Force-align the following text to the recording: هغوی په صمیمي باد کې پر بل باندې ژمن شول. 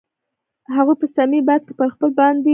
هغوی 0.75 0.95
په 1.01 1.07
صمیمي 1.15 1.41
باد 1.47 1.61
کې 1.67 1.73
پر 1.79 1.87
بل 1.99 2.11
باندې 2.19 2.39
ژمن 2.41 2.43
شول. 2.43 2.49